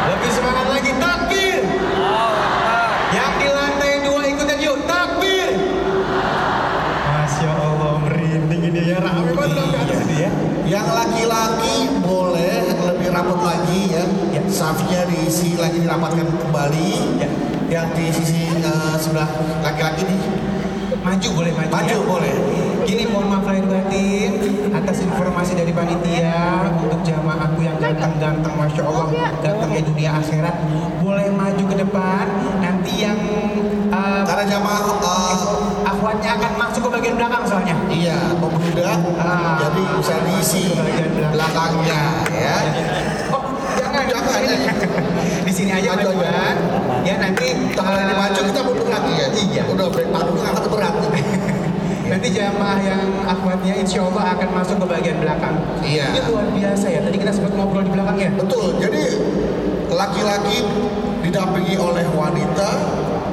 Lebih 0.04 0.32
semangat 0.36 0.68
lagi, 0.68 0.92
takbir! 1.00 1.64
Yang 3.16 3.32
di 3.40 3.48
lantai 3.48 3.92
dua 4.04 4.22
ikutan 4.28 4.60
yuk, 4.60 4.84
takbir! 4.84 5.56
Masya 7.08 7.52
Allah, 7.56 7.94
merinding 8.04 8.64
ini 8.68 8.82
ya. 8.84 9.00
Rame 9.00 9.32
banget 9.32 9.56
sampai 9.56 9.80
atas 9.80 10.00
ini 10.04 10.16
ya. 10.28 10.30
Yang 10.68 10.88
laki-laki 10.92 11.76
boleh 12.04 12.56
lebih 12.84 13.08
rapat 13.08 13.40
lagi 13.40 13.82
ya. 13.96 14.04
Ya. 14.36 14.42
Safnya 14.52 15.08
diisi 15.08 15.56
lagi 15.56 15.88
dirapatkan 15.88 16.28
kembali. 16.36 16.92
Ya. 17.16 17.30
Yang 17.72 17.88
di 17.96 18.06
sisi 18.12 18.44
eh, 18.60 18.96
sebelah 19.00 19.32
laki-laki 19.64 20.04
nih 20.04 20.43
Maju 21.04 21.28
boleh 21.36 21.52
maju, 21.52 21.70
maju 21.70 21.98
ya? 22.00 22.08
boleh. 22.08 22.34
Gini 22.84 23.04
mohon 23.08 23.28
maaf 23.28 23.48
lahir 23.48 23.64
batin 23.64 24.32
atas 24.74 25.04
informasi 25.04 25.56
dari 25.56 25.72
panitia 25.72 26.68
untuk 26.76 27.00
jamaahku 27.00 27.60
yang 27.60 27.80
ganteng-ganteng 27.80 28.56
Masya 28.56 28.84
Allah 28.84 29.08
gantengnya 29.40 29.82
dunia 29.84 30.12
akhirat 30.20 30.56
boleh 31.00 31.28
maju 31.32 31.64
ke 31.64 31.76
depan 31.80 32.26
nanti 32.60 33.08
yang 33.08 33.16
uh, 33.88 34.24
Karena 34.28 34.44
jamaah 34.44 34.84
eh, 35.00 35.36
akhwatnya 35.88 36.30
akan 36.36 36.52
masuk 36.58 36.82
ke 36.84 36.90
bagian 36.92 37.16
belakang 37.16 37.44
soalnya 37.48 37.76
iya 37.88 38.18
membludak, 38.36 39.00
Ah. 39.16 39.56
jadi 39.64 39.82
bisa 40.00 40.16
diisi 40.28 40.64
belakangnya 41.32 42.02
ya. 42.34 42.56
oh 43.32 43.44
jangan 43.80 44.04
Jangan, 44.12 44.42
di 45.48 45.52
sini. 45.54 45.72
aja 45.72 45.96
Maju 45.96 46.08
majuan 46.12 46.56
ya 47.04 47.16
nanti 47.20 47.48
Kalau 47.72 48.00
ini 48.00 48.14
maju 48.14 48.40
kita 48.44 48.62
mundur 48.64 48.88
lagi 48.90 49.14
ya. 49.16 49.23
Iya. 49.54 49.64
Udah 49.70 49.88
break 49.94 50.10
panggung 50.10 50.42
angkat 50.42 50.66
berat. 50.68 50.96
Nanti 52.12 52.28
jamaah 52.30 52.80
yang 52.82 53.02
akhwatnya 53.24 53.74
insya 53.78 54.06
Allah 54.06 54.34
akan 54.38 54.50
masuk 54.54 54.76
ke 54.82 54.86
bagian 54.90 55.18
belakang. 55.22 55.56
Iya. 55.82 56.10
Ini 56.10 56.20
luar 56.30 56.48
biasa 56.50 56.86
ya. 56.90 57.00
Tadi 57.06 57.18
kita 57.18 57.32
sempat 57.32 57.54
ngobrol 57.54 57.86
di 57.86 57.92
belakang 57.94 58.18
ya. 58.18 58.30
Betul. 58.34 58.76
Jadi 58.82 59.02
laki-laki 59.94 60.58
didampingi 61.22 61.76
oleh 61.78 62.04
wanita 62.12 62.70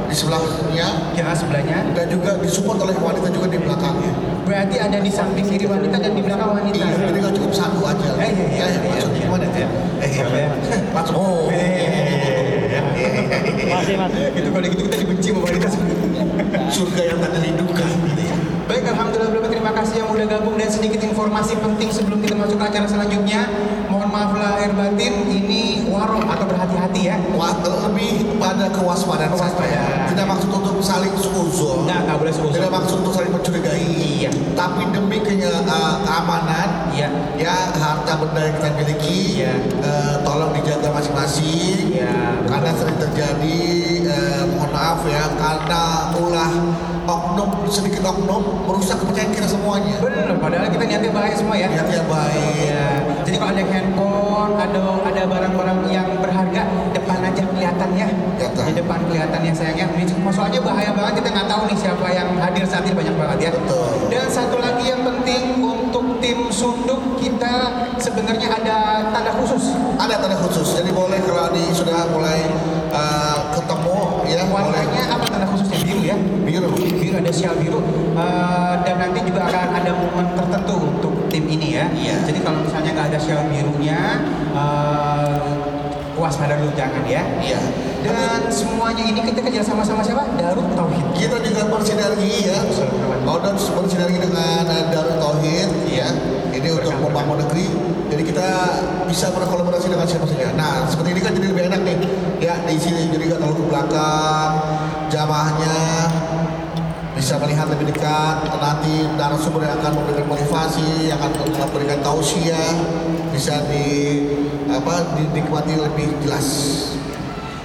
di 0.06 0.14
sebelahnya 0.14 0.86
Ya 1.14 1.30
sebelahnya. 1.34 1.86
dan 1.94 2.06
juga 2.10 2.34
disupport 2.42 2.82
oleh 2.82 2.96
wanita 2.98 3.28
juga 3.30 3.46
di 3.48 3.58
belakangnya. 3.58 4.12
Berarti 4.46 4.76
ada 4.82 4.98
di 4.98 5.10
samping 5.10 5.46
kiri 5.46 5.66
wanita 5.66 5.96
dan 5.98 6.12
di 6.14 6.22
belakang 6.22 6.50
wanita. 6.50 6.74
Iya, 6.82 6.94
jadi 7.10 7.18
nggak 7.22 7.34
cukup 7.38 7.52
satu 7.54 7.80
aja. 7.86 8.10
Eh, 8.18 8.30
iya, 8.34 8.46
iya, 8.50 8.64
Eh, 8.66 8.70
iya, 8.74 8.78
maksudnya 8.82 9.14
iya. 9.14 9.24
gimana 9.24 9.44
ya? 9.46 9.68
Eh, 10.02 10.08
Siapa 10.10 10.36
ya? 10.36 10.48
Maksud, 10.90 11.14
oh, 11.14 11.46
Masih 13.70 13.94
mas. 13.96 14.10
Itu 14.34 14.48
kalau 14.50 14.66
gitu 14.66 14.82
kita 14.90 14.96
dibenci 14.98 15.28
sama 15.30 15.40
wanita 15.46 15.68
sebenarnya. 15.70 15.99
Surga 16.70 17.02
yang 17.14 17.18
tak 17.18 17.30
dirindukan. 17.36 17.88
Gitu 18.06 18.22
ya. 18.24 18.36
Baik, 18.70 18.86
Alhamdulillah 18.86 19.30
berapa 19.34 19.48
terima 19.50 19.72
kasih 19.74 20.06
yang 20.06 20.08
udah 20.14 20.26
gabung 20.30 20.54
dan 20.54 20.70
sedikit 20.70 21.02
informasi 21.02 21.58
penting 21.58 21.90
sebelum 21.90 22.22
kita 22.22 22.38
masuk 22.38 22.54
ke 22.54 22.64
acara 22.70 22.86
selanjutnya. 22.86 23.50
Mohon 23.90 24.08
maaf 24.14 24.32
lahir 24.38 24.70
batin, 24.78 25.26
ini 25.26 25.90
warung 25.90 26.22
atau 26.30 26.46
berhati-hati 26.46 27.10
ya. 27.10 27.18
Wah, 27.34 27.50
lebih 27.66 28.38
pada 28.38 28.70
kewaspadaan 28.70 29.34
saja. 29.34 29.58
Kewaspadaan. 29.58 30.14
Tidak 30.14 30.26
maksud 30.30 30.50
untuk 30.54 30.78
saling 30.78 31.14
suzon. 31.18 31.90
Nah, 31.90 31.98
nggak 32.06 32.16
boleh 32.22 32.30
suka 32.30 32.54
Tidak 32.54 32.70
maksud 32.70 32.96
untuk 33.02 33.12
saling 33.18 33.32
mencurigai. 33.34 33.82
Iya. 33.98 34.30
Tapi 34.54 34.82
demi 34.94 35.18
kenya- 35.18 35.66
Iya. 37.00 37.08
ya 37.40 37.54
harta 37.72 38.12
benda 38.20 38.40
yang 38.44 38.54
kita 38.60 38.68
miliki, 38.76 39.40
Iya. 39.40 39.54
eh, 39.80 40.14
tolong 40.20 40.52
dijaga 40.52 40.88
masing-masing. 40.92 41.96
Betul. 41.96 42.44
Karena 42.44 42.70
sering 42.76 42.98
terjadi, 43.00 43.58
eh, 44.04 44.42
mohon 44.52 44.68
maaf 44.68 45.00
ya, 45.08 45.24
karena 45.40 45.82
ulah 46.20 46.52
oknum 47.08 47.64
sedikit 47.66 48.04
oknum 48.04 48.68
merusak 48.68 49.00
kepercayaan 49.00 49.32
kita 49.32 49.48
semuanya. 49.48 49.96
Bener, 49.98 50.36
padahal 50.36 50.68
kita 50.68 50.84
niatnya 50.84 51.10
baik 51.10 51.34
semua 51.34 51.56
ya. 51.56 51.66
Niat 51.72 51.88
yang 51.88 52.06
baik. 52.06 52.54
Iya. 52.68 52.86
Jadi 53.24 53.36
kalau 53.40 53.52
ada 53.56 53.64
handphone, 53.64 54.52
ada 54.60 54.78
ada 55.08 55.22
barang-barang 55.24 55.78
yang 55.88 56.08
berharga, 56.20 56.62
aja 57.30 57.42
kelihatan 57.46 57.90
ya. 57.94 58.08
Kelihatan. 58.10 58.64
Di 58.66 58.72
depan 58.74 58.98
kelihatan 59.06 59.40
ya 59.46 59.52
sayangnya. 59.54 59.86
Ini 59.94 60.04
cuma 60.10 60.30
soalnya 60.34 60.60
bahaya 60.60 60.90
banget 60.90 61.22
kita 61.22 61.28
nggak 61.30 61.48
tahu 61.48 61.62
nih 61.70 61.78
siapa 61.78 62.06
yang 62.10 62.28
hadir 62.42 62.64
saat 62.66 62.84
ini 62.84 62.94
banyak 62.98 63.14
banget 63.14 63.38
ya. 63.38 63.50
Betul. 63.54 63.88
Dan 64.10 64.26
satu 64.26 64.56
lagi 64.58 64.84
yang 64.90 65.02
penting 65.06 65.42
untuk 65.62 66.18
tim 66.18 66.38
sunduk 66.50 67.00
kita 67.22 67.54
sebenarnya 68.02 68.48
ada 68.50 68.78
tanda 69.14 69.32
khusus. 69.38 69.72
Ada 69.96 70.18
tanda 70.18 70.36
khusus, 70.40 70.68
jadi 70.80 70.90
boleh 70.90 71.20
kalau 71.22 71.52
di 71.52 71.64
sudah 71.70 72.08
mulai 72.10 72.48
eh, 72.90 73.38
ketemu 73.54 73.98
ya 74.26 74.44
boleh 74.48 74.64
Warnanya 74.72 75.02
apa 75.12 75.24
tanda 75.28 75.46
khususnya 75.46 75.78
biru 75.84 76.02
ya? 76.04 76.16
biru. 76.44 76.68
biru 76.74 77.16
ada 77.20 77.32
sial 77.32 77.54
biru 77.60 77.80
Eh, 78.20 78.74
dan 78.84 78.96
nanti 78.98 79.22
juga 79.22 79.46
akan 79.46 79.68
ada 79.80 79.92
momen 79.94 80.26
tertentu 80.34 80.74
untuk 80.76 81.14
tim 81.30 81.44
ini 81.46 81.78
ya. 81.78 81.86
Iya. 81.94 82.16
Jadi 82.26 82.38
kalau 82.42 82.58
misalnya 82.60 82.90
nggak 82.92 83.08
ada 83.14 83.18
sial 83.22 83.46
birunya, 83.46 84.00
uh, 84.50 85.59
waspada 86.30 86.54
dulu 86.62 86.70
jangan 86.78 87.02
ya. 87.10 87.26
Iya. 87.42 87.58
Dan 88.06 88.46
semuanya 88.54 89.02
ini 89.02 89.20
kita 89.26 89.42
kerja 89.42 89.66
sama 89.66 89.82
sama 89.82 90.00
siapa? 90.06 90.22
Darut 90.38 90.70
Tauhid. 90.78 91.04
Kita 91.18 91.36
juga 91.42 91.66
bersinergi 91.66 92.46
ya. 92.46 92.62
Odon 93.26 93.58
bersinergi 93.58 94.18
dengan 94.22 94.62
eh, 94.70 94.84
Darul 94.94 95.18
Tauhid 95.18 95.68
ya. 95.90 96.08
Ini 96.54 96.68
untuk 96.70 96.94
membangun 97.02 97.42
negeri. 97.42 97.66
Jadi 98.10 98.22
kita 98.26 98.48
bisa 99.10 99.34
berkolaborasi 99.34 99.90
dengan 99.90 100.06
siapa 100.06 100.26
saja. 100.26 100.54
Nah, 100.54 100.86
seperti 100.86 101.18
ini 101.18 101.20
kan 101.20 101.32
jadi 101.34 101.46
lebih 101.50 101.64
enak 101.66 101.80
nih. 101.82 101.98
Ya, 102.40 102.54
di 102.62 102.78
sini 102.78 103.10
jadi 103.10 103.34
nggak 103.34 103.40
terlalu 103.42 103.66
belakang. 103.68 104.50
Jamaahnya 105.10 105.76
bisa 107.20 107.36
melihat 107.36 107.68
lebih 107.68 107.92
dekat 107.92 108.48
nanti 108.48 109.04
narasumber 109.18 109.60
yang 109.66 109.76
akan 109.82 109.92
memberikan 109.92 110.24
motivasi 110.24 111.12
yang 111.12 111.20
akan 111.20 111.52
memberikan 111.52 112.00
tausiah 112.00 112.72
bisa 113.28 113.60
di 113.68 114.24
apa 114.70 115.18
dinikmati 115.18 115.74
lebih 115.76 116.08
jelas 116.22 116.48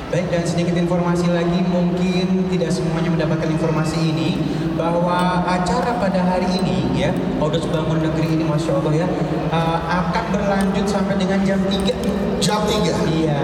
Baik 0.05 0.29
dan 0.29 0.45
sedikit 0.45 0.77
informasi 0.77 1.27
lagi 1.33 1.65
mungkin 1.65 2.45
tidak 2.47 2.69
semuanya 2.69 3.09
mendapatkan 3.09 3.49
informasi 3.49 3.99
ini 4.13 4.37
bahwa 4.77 5.41
acara 5.43 5.97
pada 5.97 6.21
hari 6.21 6.45
ini 6.61 6.93
ya 6.93 7.09
Odos 7.41 7.65
Bangun 7.67 8.05
Negeri 8.05 8.37
ini 8.37 8.45
masya 8.45 8.79
Allah 8.79 8.93
ya 8.95 9.07
uh, 9.49 9.79
akan 9.81 10.25
berlanjut 10.29 10.85
sampai 10.85 11.17
dengan 11.17 11.41
jam 11.41 11.57
3 11.57 12.39
jam 12.39 12.61
3 12.63 13.17
Iya. 13.17 13.41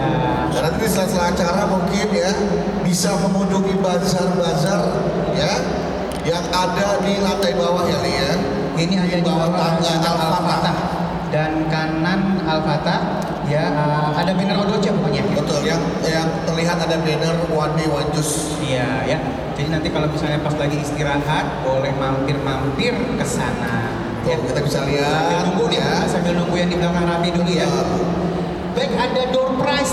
Karena 0.54 0.68
nanti 0.70 0.86
sela-sela 0.86 1.34
acara 1.34 1.66
mungkin 1.66 2.08
ya 2.14 2.30
bisa 2.86 3.10
mengunjungi 3.20 3.82
bazar-bazar 3.82 4.82
ya 5.34 5.52
yang 6.22 6.46
ada 6.54 7.02
di 7.02 7.18
lantai 7.18 7.58
bawah 7.58 7.90
ya 7.90 7.98
Li 8.06 8.14
ya. 8.14 8.32
Ini 8.78 8.94
ada 9.02 9.16
di 9.18 9.24
bawah 9.26 9.50
tangga. 9.50 9.94
Al-Fatah 9.98 10.76
dan 11.34 11.66
kanan 11.72 12.46
Al-Fatah 12.46 13.00
ya 13.52 13.68
uh, 13.76 14.16
ada 14.16 14.32
banner 14.32 14.56
Odoja 14.64 14.90
pokoknya. 14.96 15.28
Betul 15.36 15.68
yang 15.68 15.84
yang 16.08 16.28
terlihat 16.48 16.80
ada 16.80 16.96
banner 17.04 17.36
one 17.52 17.74
day 17.76 17.88
one 17.92 18.08
juice. 18.16 18.56
Iya 18.64 19.04
ya. 19.04 19.18
Jadi 19.60 19.68
nanti 19.68 19.88
kalau 19.92 20.08
misalnya 20.08 20.40
pas 20.40 20.56
lagi 20.56 20.80
istirahat 20.80 21.46
boleh 21.68 21.92
mampir-mampir 22.00 22.96
ke 22.96 23.26
sana. 23.28 23.92
Ya, 24.22 24.38
kita 24.38 24.62
bisa 24.62 24.86
Sambil 24.86 25.02
lihat 25.02 25.44
nunggu 25.50 25.66
nih, 25.74 25.82
ya. 25.82 26.06
sambil 26.06 26.34
nunggu 26.38 26.56
yang 26.56 26.70
di 26.70 26.78
belakang 26.78 27.06
rapi 27.10 27.30
dulu 27.34 27.52
ya. 27.52 27.66
Ya. 27.66 27.84
Baik 28.72 28.92
ada 28.96 29.22
door 29.36 29.60
prize 29.60 29.92